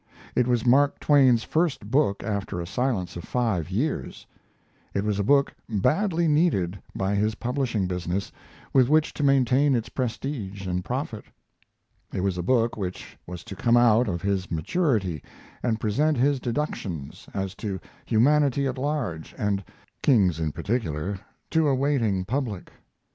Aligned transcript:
It 0.33 0.47
was 0.47 0.65
Mark 0.65 0.99
Twain's 0.99 1.43
first 1.43 1.91
book 1.91 2.23
after 2.23 2.59
a 2.59 2.65
silence 2.65 3.15
of 3.15 3.23
five 3.23 3.69
years; 3.69 4.25
it 4.95 5.03
was 5.03 5.19
a 5.19 5.23
book 5.23 5.53
badly 5.69 6.27
needed 6.27 6.81
by 6.95 7.13
his 7.13 7.35
publishing 7.35 7.85
business 7.85 8.31
with 8.73 8.89
which 8.89 9.13
to 9.13 9.23
maintain 9.23 9.75
its 9.75 9.89
prestige 9.89 10.65
and 10.65 10.83
profit; 10.83 11.25
it 12.11 12.21
was 12.21 12.35
a 12.35 12.41
book 12.41 12.75
which 12.77 13.15
was 13.27 13.43
to 13.43 13.55
come 13.55 13.77
out 13.77 14.07
of 14.07 14.23
his 14.23 14.49
maturity 14.49 15.21
and 15.61 15.79
present 15.79 16.17
his 16.17 16.39
deductions, 16.39 17.27
as 17.35 17.53
to 17.57 17.79
humanity 18.07 18.65
at 18.65 18.79
large 18.79 19.35
and 19.37 19.63
kings 20.01 20.39
in 20.39 20.51
particular, 20.51 21.19
to 21.51 21.67
a 21.67 21.75
waiting 21.75 22.25
public. 22.25 22.71